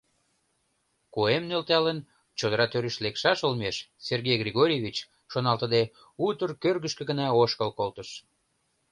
Куэм 1.13 1.43
нӧлталын, 1.49 1.99
чодыра 2.37 2.65
тӱрыш 2.67 2.95
лекшаш 3.03 3.39
олмеш, 3.47 3.75
Сергей 4.07 4.37
Григорьевич, 4.43 4.97
шоналтыде, 5.31 5.83
утыр 6.27 6.49
кӧргышкӧ 6.63 7.03
гына 7.09 7.25
ошкыл 7.41 7.69
колтыш. 7.79 8.09